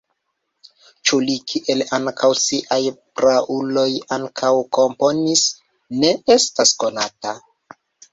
Ĉu 1.07 1.17
li 1.25 1.33
kiel 1.49 1.83
ankaŭ 1.97 2.29
siaj 2.43 2.79
prauloj 3.19 3.83
ankaŭ 4.17 4.49
komponis, 4.79 5.45
ne 6.05 6.11
estas 6.37 6.73
konata. 6.85 7.35